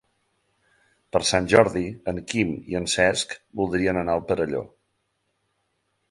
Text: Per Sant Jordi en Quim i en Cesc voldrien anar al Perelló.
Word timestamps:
Per 1.15 1.19
Sant 1.31 1.49
Jordi 1.51 1.83
en 2.11 2.21
Quim 2.31 2.55
i 2.73 2.77
en 2.79 2.87
Cesc 2.93 3.35
voldrien 3.59 3.99
anar 4.01 4.15
al 4.17 4.23
Perelló. 4.31 4.63